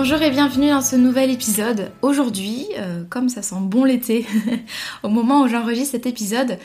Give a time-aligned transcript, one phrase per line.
[0.00, 1.90] Bonjour et bienvenue dans ce nouvel épisode.
[2.02, 4.26] Aujourd'hui, euh, comme ça sent bon l'été,
[5.02, 6.56] au moment où j'enregistre cet épisode,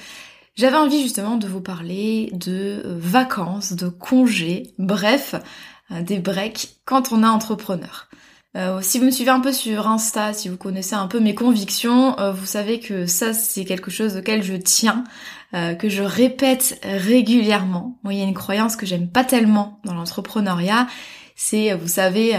[0.56, 5.34] j'avais envie justement de vous parler de euh, vacances, de congés, bref,
[5.90, 8.08] euh, des breaks quand on est entrepreneur.
[8.82, 12.16] si vous me suivez un peu sur Insta, si vous connaissez un peu mes convictions,
[12.34, 15.06] vous savez que ça c'est quelque chose auquel je tiens,
[15.54, 17.98] que je répète régulièrement.
[18.04, 20.86] Moi il y a une croyance que j'aime pas tellement dans l'entrepreneuriat,
[21.36, 22.38] c'est, vous savez,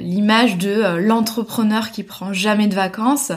[0.00, 3.32] l'image de euh, l'entrepreneur qui prend jamais de vacances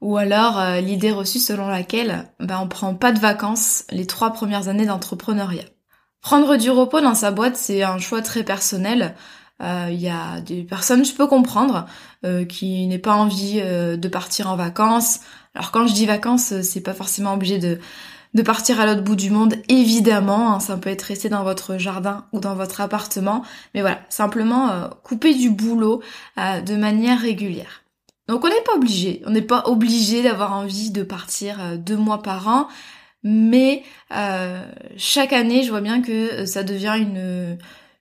[0.00, 4.32] ou alors euh, l'idée reçue selon laquelle ben, on prend pas de vacances les trois
[4.32, 5.64] premières années d'entrepreneuriat.
[6.20, 9.14] Prendre du repos dans sa boîte, c'est un choix très personnel.
[9.60, 11.86] Il y a des personnes, je peux comprendre,
[12.48, 15.20] qui n'aient pas envie de partir en vacances.
[15.54, 17.78] Alors quand je dis vacances, c'est pas forcément obligé de
[18.34, 21.76] de partir à l'autre bout du monde, évidemment, hein, ça peut être resté dans votre
[21.78, 23.42] jardin ou dans votre appartement,
[23.74, 26.02] mais voilà, simplement euh, couper du boulot
[26.38, 27.82] euh, de manière régulière.
[28.28, 31.96] Donc on n'est pas obligé, on n'est pas obligé d'avoir envie de partir euh, deux
[31.96, 32.68] mois par an,
[33.22, 33.84] mais
[34.96, 37.56] chaque année, je vois bien que ça devient une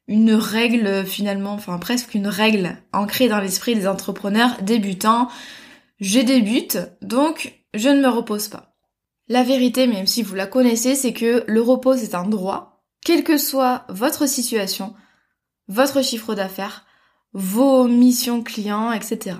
[0.07, 5.29] une règle finalement, enfin presque une règle ancrée dans l'esprit des entrepreneurs débutants.
[5.99, 8.70] Je débute, donc je ne me repose pas.
[9.31, 13.23] La vérité, même si vous la connaissez, c'est que le repos c'est un droit, quelle
[13.23, 14.93] que soit votre situation,
[15.69, 16.85] votre chiffre d'affaires,
[17.31, 19.37] vos missions clients, etc.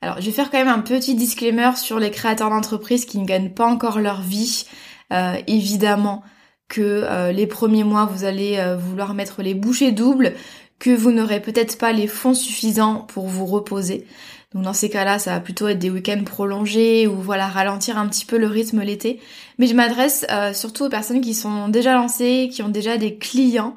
[0.00, 3.24] Alors, je vais faire quand même un petit disclaimer sur les créateurs d'entreprises qui ne
[3.24, 4.66] gagnent pas encore leur vie.
[5.12, 6.24] Euh, évidemment
[6.66, 10.34] que euh, les premiers mois, vous allez euh, vouloir mettre les bouchées doubles,
[10.80, 14.08] que vous n'aurez peut-être pas les fonds suffisants pour vous reposer.
[14.54, 18.08] Donc dans ces cas-là, ça va plutôt être des week-ends prolongés ou voilà ralentir un
[18.08, 19.20] petit peu le rythme l'été.
[19.58, 23.16] Mais je m'adresse euh, surtout aux personnes qui sont déjà lancées, qui ont déjà des
[23.16, 23.76] clients,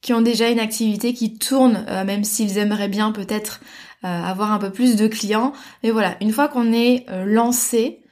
[0.00, 3.60] qui ont déjà une activité qui tourne, euh, même s'ils aimeraient bien peut-être
[4.04, 5.52] euh, avoir un peu plus de clients.
[5.84, 8.02] Mais voilà, une fois qu'on est lancé,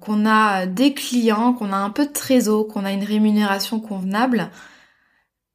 [0.00, 4.50] qu'on a des clients, qu'on a un peu de trésor, qu'on a une rémunération convenable,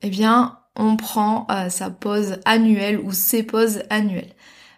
[0.01, 4.33] eh bien on prend sa pause annuelle ou ses pauses annuelles.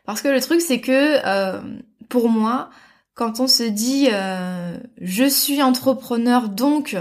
[0.06, 1.62] Parce que le truc, c'est que euh,
[2.10, 2.70] pour moi,
[3.14, 6.98] quand on se dit euh, je suis entrepreneur, donc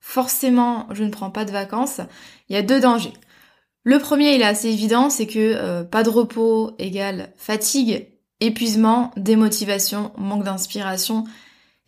[0.00, 2.00] forcément je ne prends pas de vacances,
[2.48, 3.14] il y a deux dangers.
[3.82, 8.08] Le premier, il est assez évident, c'est que euh, pas de repos égale fatigue,
[8.40, 11.24] épuisement, démotivation, manque d'inspiration,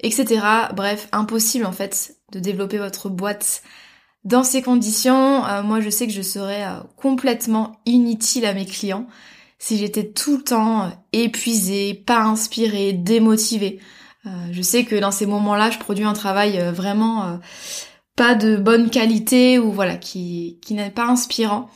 [0.00, 0.40] etc.
[0.74, 3.62] Bref, impossible en fait de développer votre boîte
[4.24, 5.42] dans ces conditions.
[5.62, 6.64] moi, je sais que je serais
[6.96, 9.06] complètement inutile à mes clients
[9.58, 13.80] si j'étais tout le temps épuisée, pas inspirée, démotivée.
[14.26, 17.36] Euh, je sais que dans ces moments-là, je produis un travail euh, vraiment euh,
[18.16, 21.70] pas de bonne qualité ou voilà, qui, qui n'est pas inspirant.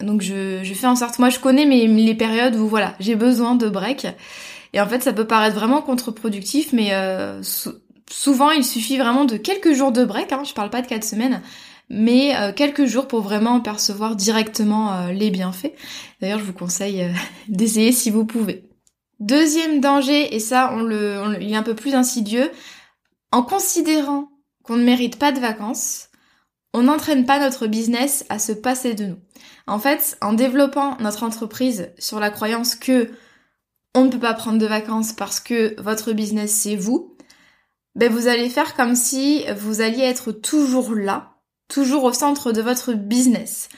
[0.00, 3.16] donc je, je fais en sorte, moi je connais mes, les périodes où voilà, j'ai
[3.16, 4.06] besoin de break.
[4.74, 6.90] Et en fait, ça peut paraître vraiment contre-productif, mais
[8.10, 10.32] souvent il suffit vraiment de quelques jours de break.
[10.32, 11.40] Hein, je parle pas de quatre semaines,
[11.94, 15.72] mais euh, quelques jours pour vraiment percevoir directement euh, les bienfaits.
[16.20, 17.12] D'ailleurs, je vous conseille euh,
[17.48, 18.68] d'essayer si vous pouvez.
[19.20, 22.50] Deuxième danger, et ça, on le, il est un peu plus insidieux,
[23.30, 24.28] en considérant
[24.64, 26.08] qu'on ne mérite pas de vacances,
[26.72, 29.18] on n'entraîne pas notre business à se passer de nous.
[29.68, 33.12] En fait, en développant notre entreprise sur la croyance que
[33.94, 37.16] on ne peut pas prendre de vacances parce que votre business c'est vous,
[37.94, 41.33] ben vous allez faire comme si vous alliez être toujours là
[41.68, 43.68] toujours au centre de votre business.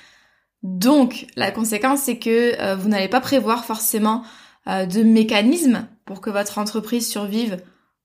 [0.63, 4.23] Donc, la conséquence, c'est que euh, vous n'allez pas prévoir forcément
[4.69, 7.59] euh, de mécanismes pour que votre entreprise survive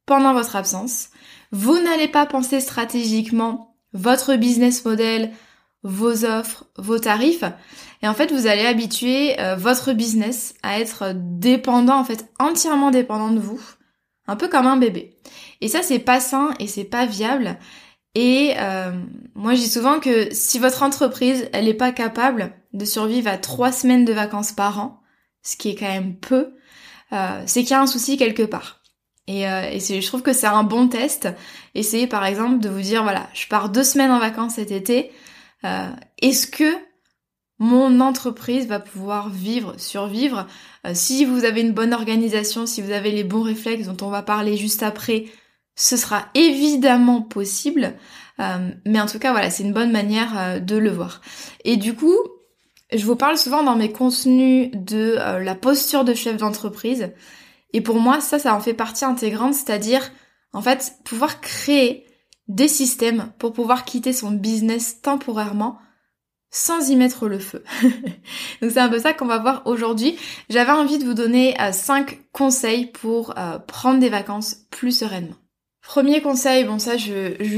[0.05, 1.09] pendant votre absence.
[1.51, 5.31] Vous n'allez pas penser stratégiquement votre business model,
[5.83, 7.43] vos offres, vos tarifs.
[8.03, 12.91] Et en fait, vous allez habituer euh, votre business à être dépendant, en fait, entièrement
[12.91, 13.61] dépendant de vous.
[14.27, 15.17] Un peu comme un bébé.
[15.61, 17.57] Et ça, c'est pas sain et c'est pas viable.
[18.15, 18.91] Et euh,
[19.35, 23.37] moi, je dis souvent que si votre entreprise, elle n'est pas capable de survivre à
[23.37, 25.01] trois semaines de vacances par an,
[25.43, 26.53] ce qui est quand même peu,
[27.13, 28.81] euh, c'est qu'il y a un souci quelque part.
[29.27, 31.29] Et, euh, et je trouve que c'est un bon test.
[31.75, 35.11] Essayez par exemple de vous dire, voilà, je pars deux semaines en vacances cet été.
[35.63, 35.89] Euh,
[36.21, 36.73] Est-ce que
[37.59, 40.47] mon entreprise va pouvoir vivre, survivre?
[40.85, 44.09] Euh, Si vous avez une bonne organisation, si vous avez les bons réflexes dont on
[44.09, 45.25] va parler juste après,
[45.75, 47.95] ce sera évidemment possible.
[48.39, 51.21] Euh, mais en tout cas, voilà, c'est une bonne manière euh, de le voir.
[51.63, 52.15] Et du coup,
[52.91, 57.11] je vous parle souvent dans mes contenus de euh, la posture de chef d'entreprise.
[57.73, 60.11] Et pour moi, ça, ça en fait partie intégrante, c'est-à-dire,
[60.53, 62.05] en fait, pouvoir créer
[62.47, 65.77] des systèmes pour pouvoir quitter son business temporairement
[66.53, 67.63] sans y mettre le feu.
[68.61, 70.17] Donc c'est un peu ça qu'on va voir aujourd'hui.
[70.49, 73.33] J'avais envie de vous donner 5 conseils pour
[73.67, 75.40] prendre des vacances plus sereinement.
[75.81, 77.11] Premier conseil, bon ça je,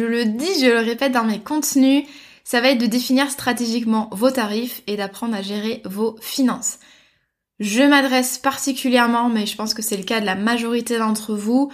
[0.05, 2.05] le dis, je le répète dans mes contenus,
[2.43, 6.79] ça va être de définir stratégiquement vos tarifs et d'apprendre à gérer vos finances.
[7.59, 11.71] Je m'adresse particulièrement, mais je pense que c'est le cas de la majorité d'entre vous,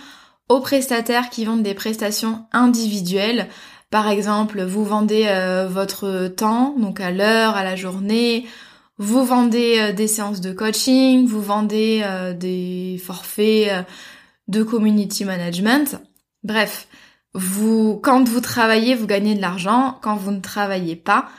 [0.50, 3.48] aux prestataires qui vendent des prestations individuelles.
[3.90, 8.46] Par exemple, vous vendez euh, votre temps, donc à l'heure, à la journée,
[8.98, 13.86] vous vendez euh, des séances de coaching, vous vendez euh, des forfaits
[14.48, 16.00] de community management.
[16.44, 16.88] Bref,
[17.34, 20.00] quand vous travaillez, vous gagnez de l'argent.
[20.02, 21.30] Quand vous ne travaillez pas,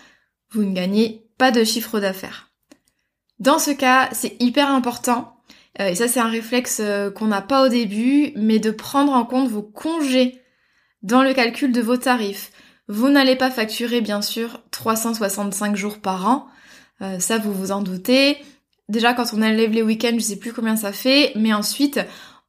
[0.50, 2.50] vous ne gagnez pas de chiffre d'affaires.
[3.38, 5.40] Dans ce cas, c'est hyper important,
[5.80, 9.12] euh, et ça c'est un réflexe euh, qu'on n'a pas au début, mais de prendre
[9.12, 10.42] en compte vos congés
[11.02, 12.52] dans le calcul de vos tarifs.
[12.88, 16.46] Vous n'allez pas facturer bien sûr 365 jours par an,
[17.00, 18.36] euh, ça vous vous en doutez.
[18.90, 22.00] Déjà quand on enlève les week-ends, je sais plus combien ça fait, mais ensuite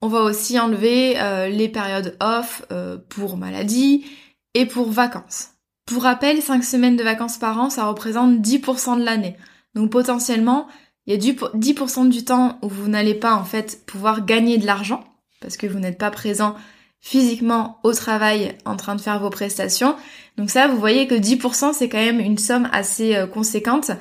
[0.02, 4.06] on va aussi enlever euh, les périodes off euh, pour maladie
[4.54, 5.50] et pour vacances.
[5.86, 9.38] Pour rappel, 5 semaines de vacances par an, ça représente 10% de l'année.
[9.76, 10.68] Donc potentiellement,
[11.06, 14.58] il y a du 10% du temps où vous n'allez pas en fait pouvoir gagner
[14.58, 15.04] de l'argent
[15.40, 16.56] parce que vous n'êtes pas présent
[17.00, 19.96] physiquement au travail en train de faire vos prestations.
[20.38, 23.92] Donc ça, vous voyez que 10% c'est quand même une somme assez euh, conséquente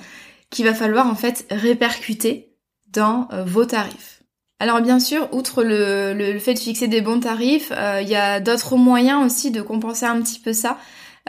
[0.50, 2.56] qu'il va falloir en fait répercuter
[2.88, 4.19] dans vos tarifs.
[4.62, 8.40] Alors bien sûr, outre le, fait de fixer des bons tarifs, euh, il y a
[8.40, 10.76] d'autres moyens aussi de compenser un petit peu ça.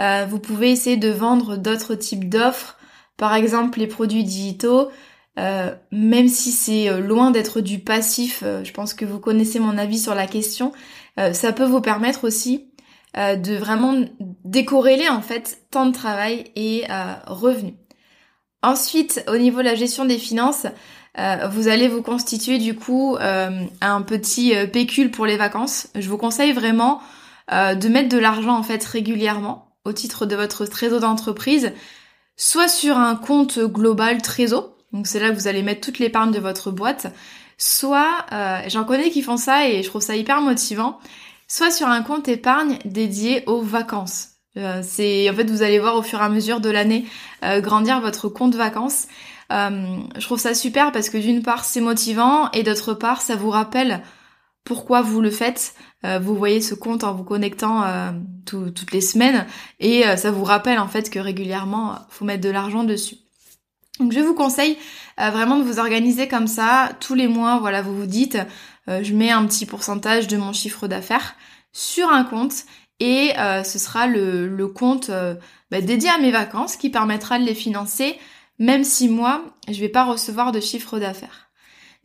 [0.02, 2.78] Euh, vous pouvez essayer de vendre d'autres types d'offres,
[3.16, 4.90] par exemple les produits digitaux,
[5.40, 10.00] euh, même si c'est loin d'être du passif, je pense que vous connaissez mon avis
[10.00, 10.74] sur la question,
[11.32, 12.72] ça peut vous permettre aussi
[13.16, 13.96] de vraiment
[14.44, 16.84] décorréler en fait temps de travail et
[17.28, 17.76] revenus.
[18.64, 20.68] Ensuite, au niveau de la gestion des finances,
[21.20, 25.88] euh, vous allez vous constituer du coup euh, un petit euh, pécule pour les vacances.
[25.96, 27.02] Je vous conseille vraiment
[27.52, 31.74] de mettre de l'argent en fait régulièrement au titre de votre trésor d'entreprise,
[32.38, 36.32] soit sur un compte global trésor, donc c'est là que vous allez mettre toute l'épargne
[36.32, 37.08] de votre boîte,
[37.58, 38.26] soit
[38.70, 40.98] j'en connais qui font ça et je trouve ça hyper motivant,
[41.50, 44.30] soit sur un compte épargne dédié aux vacances.
[44.82, 47.06] c'est en fait vous allez voir au fur et à mesure de l'année
[47.44, 49.08] grandir votre compte vacances
[49.52, 53.36] euh, je trouve ça super parce que d'une part c'est motivant et d'autre part ça
[53.36, 54.02] vous rappelle
[54.64, 55.74] pourquoi vous le faites.
[56.06, 58.12] Euh, vous voyez ce compte en vous connectant euh,
[58.46, 59.46] toutes les semaines
[59.80, 63.18] et ça vous rappelle en fait que régulièrement faut mettre de l'argent dessus.
[64.00, 64.78] Donc je vous conseille
[65.18, 67.60] vraiment de vous organiser comme ça tous les mois.
[67.60, 68.38] Voilà, vous vous dites
[68.88, 71.36] je mets un petit pourcentage de mon chiffre d'affaires
[71.72, 72.64] sur un compte
[73.00, 75.12] et ce sera le, compte
[75.70, 78.18] bah, dédié à mes vacances qui permettra de les financer
[78.62, 81.50] même si moi, je vais pas recevoir de chiffre d'affaires.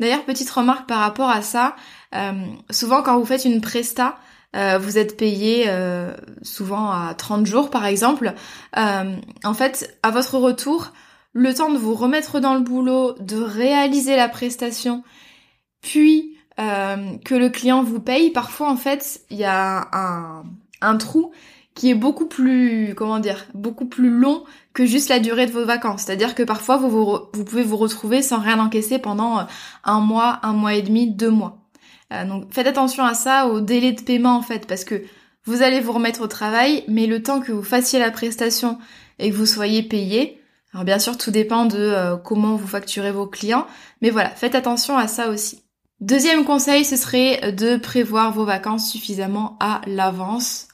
[0.00, 1.76] D'ailleurs, petite remarque par rapport à ça,
[2.14, 2.32] euh,
[2.70, 4.16] souvent quand vous faites une presta,
[4.56, 8.32] euh, vous êtes payé euh, souvent à 30 jours par exemple.
[8.74, 10.92] en fait, à votre retour,
[11.34, 15.04] le temps de vous remettre dans le boulot, de réaliser la prestation,
[15.82, 20.44] puis que le client vous paye, parfois en fait, il y a un,
[20.80, 21.32] un trou
[21.76, 24.42] qui est beaucoup plus, comment dire, beaucoup plus long
[24.72, 26.02] que juste la durée de vos vacances.
[26.02, 29.42] C'est-à-dire que parfois vous, pouvez vous retrouver sans rien encaisser pendant euh,
[29.84, 31.58] un mois, un mois et demi, deux mois.
[32.12, 35.04] Euh, donc faites attention à ça, au délai de paiement en fait, parce que
[35.44, 38.78] vous allez vous remettre au travail, mais le temps que vous fassiez la prestation,
[39.18, 40.40] et que vous soyez payé.
[40.72, 43.66] Alors bien sûr, tout dépend de euh, comment vous facturez vos clients,
[44.00, 45.62] mais voilà, faites attention à ça aussi.
[46.00, 50.68] Deuxième conseil, ce serait de prévoir vos vacances suffisamment à l'avance.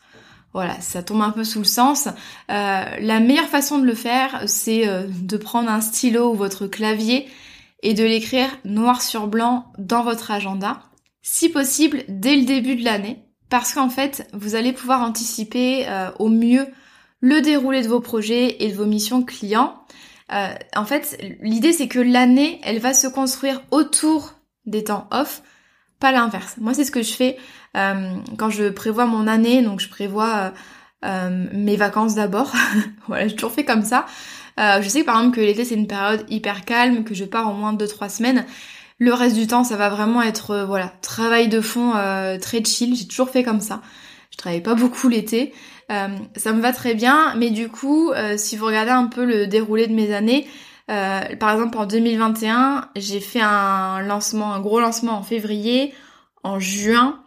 [0.52, 2.08] Voilà, ça tombe un peu sous le sens.
[2.50, 6.66] Euh, la meilleure façon de le faire, c'est euh, de prendre un stylo ou votre
[6.66, 7.26] clavier
[7.82, 10.82] et de l'écrire noir sur blanc dans votre agenda.
[11.22, 16.10] Si possible, dès le début de l'année, parce qu'en fait, vous allez pouvoir anticiper euh,
[16.18, 16.66] au mieux
[17.20, 19.76] le déroulé de vos projets et de vos missions clients.
[20.28, 24.34] en fait, l'idée c'est que l'année, elle va se construire autour
[24.66, 25.42] des temps off,
[26.10, 26.56] l'inverse.
[26.58, 27.36] Moi, c'est ce que je fais
[27.76, 30.50] euh, quand je prévois mon année, donc je prévois euh,
[31.04, 32.52] euh, mes vacances d'abord.
[33.08, 34.06] voilà, j'ai toujours fait comme ça.
[34.58, 37.54] je sais par exemple que l'été c'est une période hyper calme, que je pars en
[37.54, 38.44] moins de 2-3 semaines.
[38.98, 41.92] Le reste du temps, ça va vraiment être voilà travail de fond
[42.40, 42.94] très chill.
[42.94, 43.80] J'ai toujours fait comme ça.
[44.30, 45.52] Je travaille pas beaucoup l'été.
[45.88, 49.86] ça me va très bien, mais du coup, si vous regardez un peu le déroulé
[49.86, 50.46] de mes années,
[50.88, 55.94] par exemple en 2021, j'ai fait un lancement, un gros lancement en février,
[56.42, 57.22] en juin,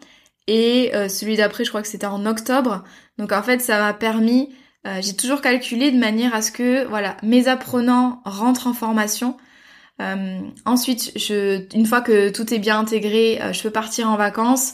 [0.47, 2.83] et euh, celui d'après, je crois que c'était en octobre.
[3.17, 4.53] Donc en fait, ça m'a permis,
[4.85, 9.37] euh, j'ai toujours calculé de manière à ce que, voilà, mes apprenants rentrent en formation.
[10.01, 14.73] Euh, ensuite, je, une fois que tout est bien intégré, je peux partir en vacances.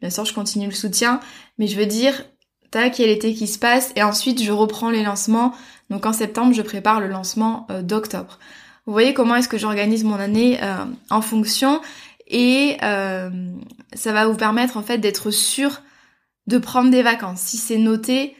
[0.00, 1.20] Bien sûr, je continue le soutien,
[1.58, 2.24] mais je veux dire,
[2.70, 5.54] tac, il y a l'été qui se passe, et ensuite je reprends les lancements.
[5.90, 8.38] Donc en septembre, je prépare le lancement d'octobre.
[8.86, 10.60] Vous voyez comment est-ce que j'organise mon année
[11.10, 11.80] en fonction
[12.28, 13.30] et euh,
[13.94, 15.82] ça va vous permettre en fait d'être sûr
[16.46, 17.40] de prendre des vacances.
[17.40, 18.36] Si c'est noté,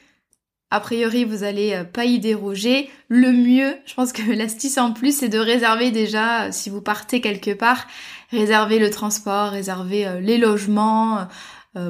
[0.70, 2.90] a priori vous allez euh, pas y déroger.
[3.08, 6.80] Le mieux, je pense que l'astuce en plus, c'est de réserver déjà, euh, si vous
[6.80, 7.86] partez quelque part,
[8.30, 11.28] réserver le transport, réserver les logements,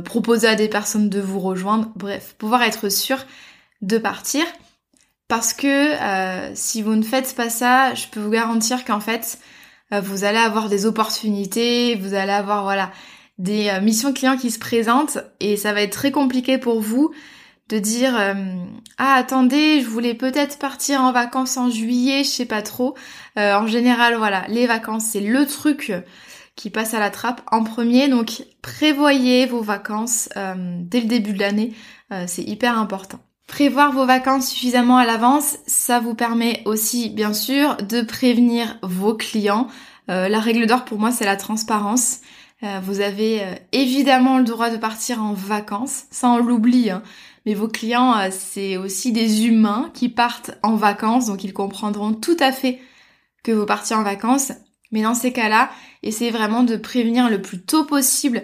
[0.05, 3.17] proposer à des personnes de vous rejoindre, bref, pouvoir être sûr
[3.81, 4.45] de partir.
[5.29, 9.39] Parce que si vous ne faites pas ça, je peux vous garantir qu'en fait,
[9.93, 12.91] euh, vous allez avoir des opportunités, vous allez avoir voilà
[13.39, 17.13] des euh, missions clients qui se présentent et ça va être très compliqué pour vous
[17.69, 18.35] de dire euh,
[18.99, 22.97] ah attendez je voulais peut-être partir en vacances en juillet je sais pas trop.
[23.37, 25.93] En général voilà les vacances c'est le truc
[26.57, 28.09] qui passe à la trappe en premier.
[28.09, 31.75] Donc prévoyez vos vacances dès le début de l'année.
[32.27, 37.77] C'est hyper important Prévoir vos vacances suffisamment à l'avance, ça vous permet aussi bien sûr
[37.77, 39.69] de prévenir vos clients.
[40.11, 42.21] Euh, la règle d'or pour moi c'est la transparence.
[42.65, 47.03] Euh, vous avez euh, évidemment le droit de partir en vacances, ça on l'oublie, hein.
[47.45, 52.37] mais vos clients c'est aussi des humains qui partent en vacances, donc ils comprendront tout
[52.41, 52.81] à fait
[53.45, 54.53] que vous partiez en vacances.
[54.91, 55.71] Mais dans ces cas-là,
[56.03, 58.43] essayez vraiment de prévenir le plus tôt possible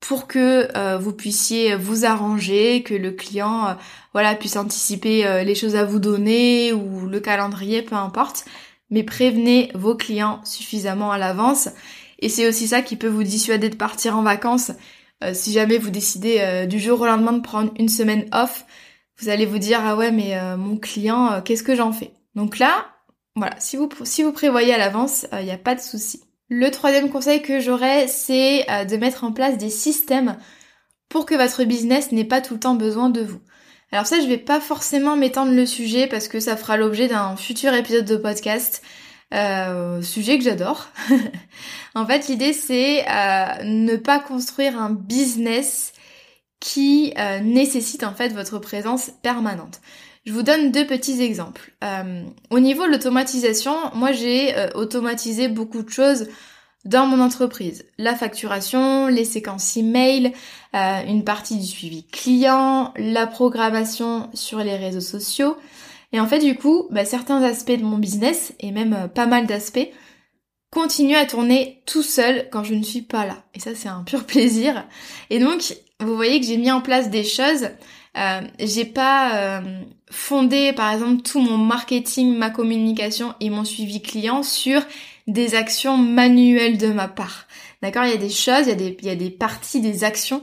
[0.00, 3.74] pour que euh, vous puissiez vous arranger, que le client euh,
[4.12, 8.46] voilà puisse anticiper euh, les choses à vous donner ou le calendrier, peu importe.
[8.90, 11.68] Mais prévenez vos clients suffisamment à l'avance.
[12.18, 14.72] Et c'est aussi ça qui peut vous dissuader de partir en vacances.
[15.32, 18.64] si jamais vous décidez du jour au lendemain de prendre une semaine off,
[19.20, 22.12] vous allez vous dire ah ouais mais mon client, qu'est-ce que j'en fais?
[22.34, 22.86] Donc là,
[23.36, 26.20] voilà, si vous si vous prévoyez à l'avance, il n'y a pas de souci.
[26.52, 30.36] Le troisième conseil que j'aurais, c'est euh, de mettre en place des systèmes
[31.08, 33.40] pour que votre business n'ait pas tout le temps besoin de vous.
[33.92, 37.36] Alors ça, je vais pas forcément m'étendre le sujet parce que ça fera l'objet d'un
[37.36, 38.82] futur épisode de podcast.
[39.32, 40.88] Euh, sujet que j'adore.
[41.94, 45.92] en fait, l'idée c'est euh, ne pas construire un business
[46.58, 49.80] qui nécessite en fait votre présence permanente.
[50.26, 51.72] Je vous donne deux petits exemples.
[51.82, 56.28] Euh, au niveau de l'automatisation, moi j'ai euh, automatisé beaucoup de choses
[56.84, 57.86] dans mon entreprise.
[57.96, 60.32] La facturation, les séquences email,
[60.74, 65.56] euh, une partie du suivi client, la programmation sur les réseaux sociaux.
[66.12, 69.46] Et en fait du coup, bah, certains aspects de mon business, et même pas mal
[69.46, 69.88] d'aspects,
[70.70, 73.42] continuent à tourner tout seul quand je ne suis pas là.
[73.54, 74.86] Et ça c'est un pur plaisir.
[75.30, 77.70] Et donc, vous voyez que j'ai mis en place des choses
[78.16, 84.02] euh, j'ai pas euh, fondé par exemple tout mon marketing, ma communication et mon suivi
[84.02, 84.82] client sur
[85.26, 87.46] des actions manuelles de ma part.
[87.82, 89.80] D'accord Il y a des choses, il y a des, il y a des parties,
[89.80, 90.42] des actions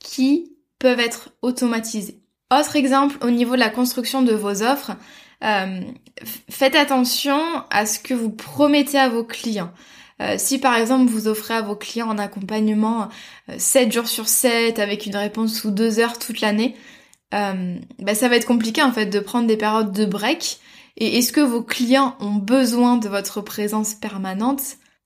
[0.00, 2.20] qui peuvent être automatisées.
[2.52, 4.92] Autre exemple au niveau de la construction de vos offres,
[5.44, 5.80] euh,
[6.50, 7.40] faites attention
[7.70, 9.72] à ce que vous promettez à vos clients.
[10.20, 13.08] Euh, si par exemple vous offrez à vos clients un accompagnement
[13.58, 16.76] 7 jours sur 7 avec une réponse sous 2 heures toute l'année,
[17.34, 20.60] euh, bah, ça va être compliqué en fait de prendre des périodes de break.
[20.96, 24.62] Et est-ce que vos clients ont besoin de votre présence permanente?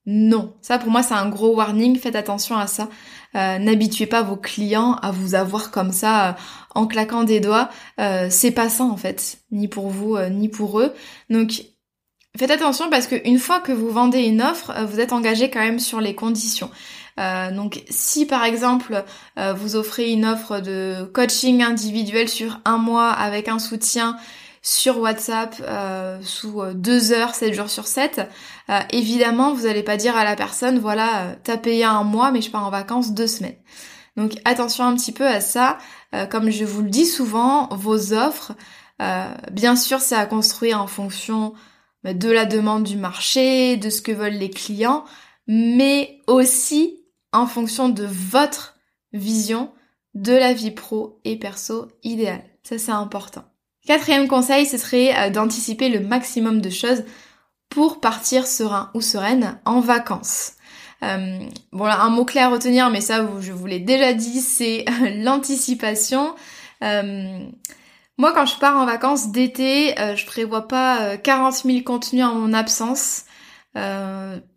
[0.06, 2.88] Non, ça pour moi c'est un gros warning, faites attention à ça.
[3.34, 6.32] Euh, n'habituez pas vos clients à vous avoir comme ça euh,
[6.74, 7.70] en claquant des doigts.
[8.30, 10.92] C'est pas ça en fait, ni pour vous ni pour eux.
[11.30, 11.62] Donc
[12.36, 15.78] faites attention parce qu'une fois que vous vendez une offre, vous êtes engagé quand même
[15.78, 16.70] sur les conditions.
[17.52, 19.04] Donc si par exemple
[19.56, 24.16] vous offrez une offre de coaching individuel sur un mois avec un soutien
[24.62, 28.28] sur WhatsApp euh, sous euh, deux heures, 7 jours sur 7,
[28.68, 32.42] euh, évidemment, vous n'allez pas dire à la personne, voilà, t'as payé un mois, mais
[32.42, 33.56] je pars en vacances deux semaines.
[34.16, 35.78] Donc attention un petit peu à ça.
[36.30, 38.52] comme je vous le dis souvent, vos offres,
[39.52, 41.54] bien sûr, c'est à construire en fonction
[42.02, 45.04] bah, de la demande du marché, de ce que veulent les clients,
[45.46, 46.98] mais aussi
[47.38, 48.76] en fonction de votre
[49.12, 49.70] vision
[50.14, 52.44] de la vie pro et perso idéale.
[52.62, 53.44] Ça, c'est important.
[53.86, 57.04] Quatrième conseil, ce serait euh, d'anticiper le maximum de choses
[57.70, 60.52] pour partir serein ou sereine en vacances.
[61.02, 61.38] Euh,
[61.72, 64.84] bon là, un mot clé à retenir, mais ça je vous l'ai déjà dit, c'est
[65.16, 66.34] l'anticipation.
[66.82, 67.38] Euh,
[68.18, 72.52] moi quand je pars en vacances d'été, je prévois pas 40 000 contenus en mon
[72.52, 73.24] absence.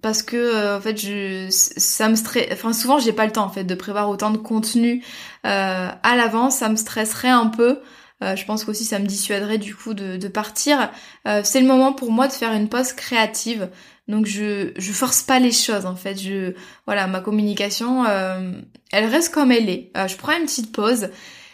[0.01, 3.49] Parce que en fait je ça me stresse enfin souvent j'ai pas le temps en
[3.49, 5.03] fait de prévoir autant de contenu
[5.43, 7.79] à l'avance ça me stresserait un peu
[8.23, 10.91] euh, je pense qu'aussi ça me dissuaderait du coup de, partir.
[11.27, 13.69] Euh, c'est le moment pour moi de faire une pause créative.
[14.07, 16.17] Donc je je force pas les choses en fait.
[16.17, 16.53] Je
[16.85, 18.51] voilà ma communication, euh,
[18.91, 19.91] elle reste comme elle est.
[19.95, 21.09] je prends une petite pause.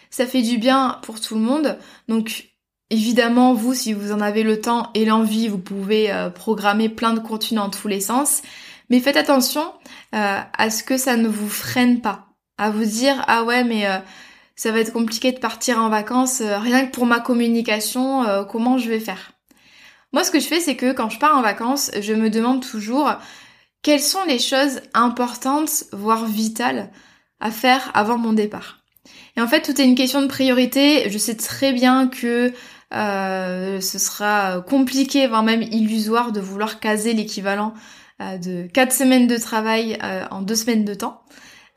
[0.09, 1.77] Ça fait du bien pour tout le monde.
[2.07, 2.50] Donc
[2.89, 7.20] évidemment vous si vous en avez le temps et l'envie, vous pouvez programmer plein de
[7.20, 8.41] contenus dans tous les sens.
[8.89, 9.74] Mais faites attention
[10.12, 12.27] à ce que ça ne vous freine pas.
[12.58, 13.86] À vous dire ah ouais mais
[14.58, 18.44] ça va être compliqué de partir en vacances, euh, rien que pour ma communication, euh,
[18.44, 19.34] comment je vais faire?
[20.12, 22.65] Moi, ce que je fais, c'est que quand je pars en vacances, je me demande
[22.67, 23.13] toujours
[23.84, 26.89] quelles sont les choses importantes, voire vitales,
[27.39, 28.79] à faire avant mon départ?
[29.36, 31.07] Et en fait, tout est une question de priorité.
[31.11, 32.51] Je sais très bien que
[32.93, 37.73] euh, ce sera compliqué, voire même illusoire, de vouloir caser l'équivalent
[38.19, 40.00] de 4 semaines de travail
[40.31, 41.21] en 2 semaines de temps.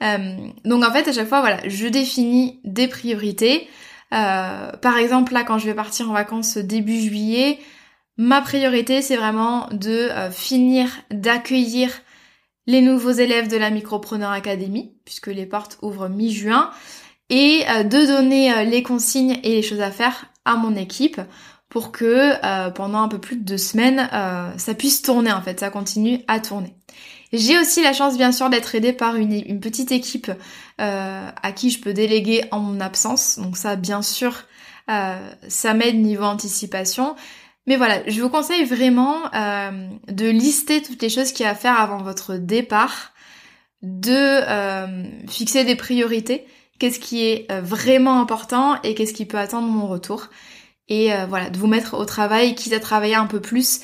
[0.02, 3.68] Euh, donc en fait à chaque fois voilà, je définis des priorités.
[4.12, 7.58] Euh, par exemple là quand je vais partir en vacances début juillet,
[8.16, 11.90] ma priorité c'est vraiment de euh, finir d'accueillir
[12.66, 16.70] les nouveaux élèves de la Micropreneur Academy, puisque les portes ouvrent mi-juin,
[17.28, 21.20] et de donner les consignes et les choses à faire mon équipe
[21.68, 24.08] pour que pendant un peu plus de deux semaines,
[24.56, 26.74] ça puisse tourner en fait, ça continue à tourner.
[27.32, 30.30] J'ai aussi la chance bien sûr d'être aidée par une, petite équipe
[30.80, 33.38] euh, à qui je peux déléguer en mon absence.
[33.38, 34.44] Donc ça bien sûr
[34.90, 35.16] euh,
[35.48, 37.14] ça m'aide niveau anticipation.
[37.66, 41.52] Mais voilà, je vous conseille vraiment euh, de lister toutes les choses qu'il y a
[41.52, 43.12] à faire avant votre départ,
[43.82, 44.40] de
[45.28, 46.46] fixer des priorités,
[46.80, 50.28] qu'est-ce qui est vraiment important et qu'est-ce qui peut attendre mon retour.
[50.88, 53.82] Et voilà, de vous mettre au travail, quitte à travailler un peu plus,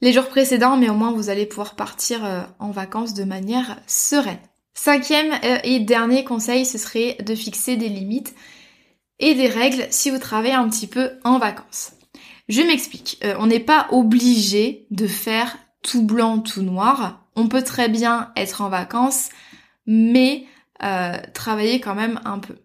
[0.00, 3.80] les jours précédents, mais au moins vous allez pouvoir partir euh, en vacances de manière
[3.86, 4.38] sereine.
[4.74, 8.34] Cinquième euh, et dernier conseil, ce serait de fixer des limites
[9.18, 11.92] et des règles si vous travaillez un petit peu en vacances.
[12.48, 17.26] Je m'explique, euh, on n'est pas obligé de faire tout blanc, tout noir.
[17.34, 19.30] On peut très bien être en vacances,
[19.86, 20.44] mais
[21.34, 22.56] travailler quand même un peu.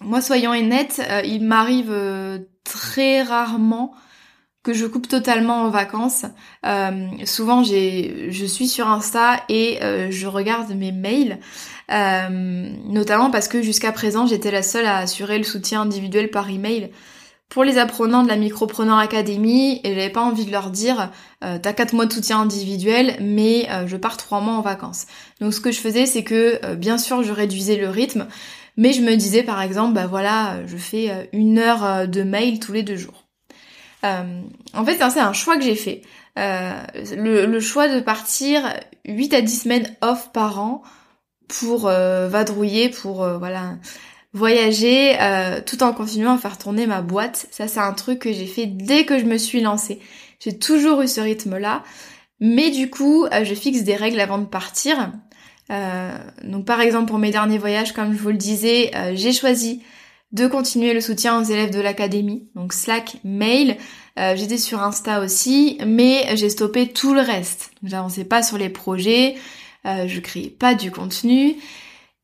[0.00, 1.94] Moi, soyons honnêtes, il m'arrive
[2.64, 3.94] très rarement
[4.62, 6.24] que je coupe totalement en vacances.
[6.64, 11.38] Euh, souvent, j'ai, je suis sur Insta et euh, je regarde mes mails,
[11.90, 12.28] euh,
[12.84, 16.90] notamment parce que jusqu'à présent, j'étais la seule à assurer le soutien individuel par email
[17.52, 21.10] pour les apprenants de la Micropreneur Academy et j'avais pas envie de leur dire
[21.40, 25.06] t'as quatre mois de soutien individuel mais je pars trois mois en vacances.
[25.40, 28.26] Donc ce que je faisais c'est que bien sûr je réduisais le rythme
[28.78, 32.72] mais je me disais par exemple bah voilà je fais une heure de mail tous
[32.72, 33.22] les deux jours.
[34.04, 34.42] Euh,
[34.74, 36.02] en fait, c'est un choix que j'ai fait.
[36.38, 36.72] Euh,
[37.16, 38.62] le, choix de partir
[39.06, 40.82] 8 à 10 semaines off par an
[41.48, 43.76] pour euh, vadrouiller, pour voilà
[44.32, 45.16] voyager,
[45.66, 47.46] tout en continuant à faire tourner ma boîte.
[47.50, 50.00] Ça, c'est un truc que j'ai fait dès que je me suis lancée.
[50.40, 51.82] J'ai toujours eu ce rythme-là.
[52.40, 55.12] Mais du coup, je fixe des règles avant de partir.
[56.44, 59.82] donc par exemple, pour mes derniers voyages, comme je vous le disais, j'ai choisi
[60.32, 63.76] de continuer le soutien aux élèves de l'académie, donc Slack, mail.
[64.18, 67.70] Euh, j'étais sur Insta aussi, mais j'ai stoppé tout le reste.
[67.82, 69.36] J'avançais pas sur les projets,
[69.86, 71.56] euh, je créais pas du contenu.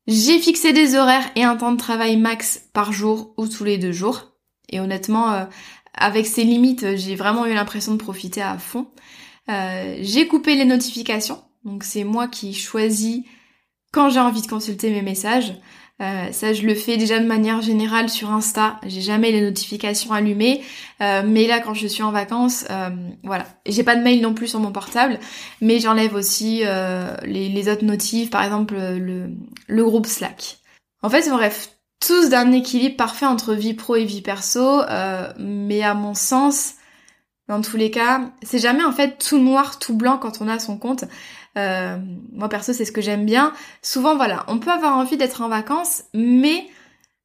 [0.07, 3.77] J'ai fixé des horaires et un temps de travail max par jour ou tous les
[3.77, 4.33] deux jours.
[4.69, 5.45] Et honnêtement, euh,
[5.93, 8.87] avec ces limites, j'ai vraiment eu l'impression de profiter à fond.
[9.47, 13.23] j'ai coupé les notifications Donc c'est moi qui choisis
[13.91, 15.53] quand j'ai envie de consulter mes messages.
[16.01, 18.79] Euh, ça, je le fais déjà de manière générale sur Insta.
[18.85, 20.61] J'ai jamais les notifications allumées,
[21.01, 22.89] euh, mais là, quand je suis en vacances, euh,
[23.23, 23.45] voilà.
[23.65, 25.19] J'ai pas de mail non plus sur mon portable,
[25.61, 26.63] mais j'enlève aussi
[27.23, 29.31] les, autres notifs, par exemple le,
[29.67, 30.59] le groupe Slack.
[31.01, 34.81] En fait, bref, tous d'un équilibre parfait entre vie pro et vie perso,
[35.37, 36.75] mais à mon sens,
[37.49, 40.59] dans tous les cas, c'est jamais en fait tout noir, tout blanc quand on a
[40.59, 41.05] son compte.
[41.57, 41.97] Euh,
[42.31, 43.53] moi perso, c'est ce que j'aime bien.
[43.81, 46.67] Souvent, voilà, on peut avoir envie d'être en vacances, mais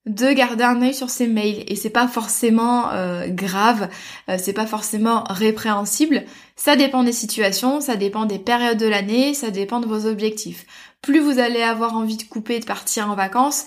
[0.07, 3.89] de garder un œil sur ses mails et c'est pas forcément euh, grave,
[4.31, 6.25] euh, c'est pas forcément répréhensible.
[6.57, 10.65] Ça dépend des situations, ça dépend des périodes de l'année, ça dépend de vos objectifs.
[11.03, 13.67] Plus vous allez avoir envie de couper, de partir en vacances,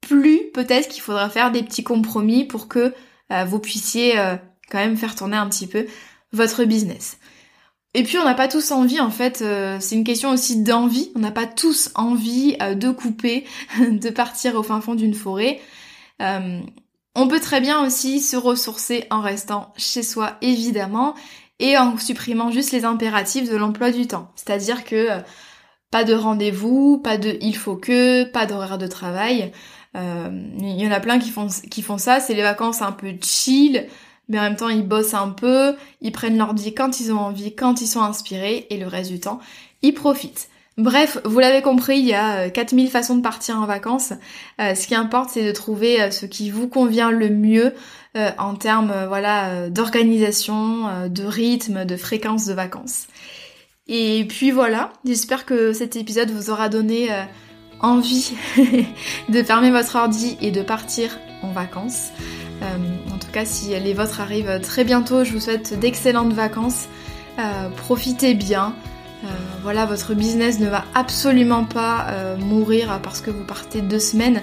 [0.00, 2.94] plus peut-être qu'il faudra faire des petits compromis pour que
[3.46, 4.14] vous puissiez
[4.70, 5.86] quand même faire tourner un petit peu
[6.32, 7.18] votre business.
[7.94, 11.10] Et puis on n'a pas tous envie en fait, euh, c'est une question aussi d'envie,
[11.16, 13.44] on n'a pas tous envie euh, de couper,
[13.80, 15.60] de partir au fin fond d'une forêt.
[16.20, 16.60] Euh,
[17.14, 21.14] on peut très bien aussi se ressourcer en restant chez soi évidemment
[21.58, 24.30] et en supprimant juste les impératifs de l'emploi du temps.
[24.36, 25.08] C'est-à-dire que
[25.90, 29.50] pas de rendez-vous, pas de il faut que, pas d'horaire de travail.
[29.94, 33.14] Il y en a plein qui font, qui font ça, c'est les vacances un peu
[33.20, 33.88] chill,
[34.28, 37.18] mais en même temps ils bossent un peu, ils prennent leur vie quand ils ont
[37.18, 39.40] envie, quand ils sont inspirés, et le reste du temps,
[39.82, 40.48] ils profitent.
[40.78, 44.12] Bref, vous l'avez compris, il y a 4000 euh, façons de partir en vacances.
[44.60, 47.74] Euh, ce qui importe, c'est de trouver euh, ce qui vous convient le mieux
[48.38, 53.06] en termes voilà, d'organisation, de rythme, de fréquence de vacances.
[53.86, 57.10] Et puis voilà, j'espère que cet épisode vous aura donné
[57.80, 58.32] envie
[59.28, 62.08] de fermer votre ordi et de partir en vacances.
[62.62, 66.86] Euh, en tout cas, si les vôtres arrivent très bientôt, je vous souhaite d'excellentes vacances.
[67.38, 68.74] Euh, profitez bien.
[69.24, 69.28] Euh,
[69.62, 72.06] voilà, votre business ne va absolument pas
[72.38, 74.42] mourir parce que vous partez deux semaines.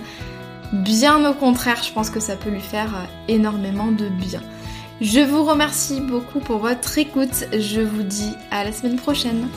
[0.74, 4.42] Bien au contraire, je pense que ça peut lui faire énormément de bien.
[5.02, 7.46] Je vous remercie beaucoup pour votre écoute.
[7.58, 9.48] Je vous dis à la semaine prochaine.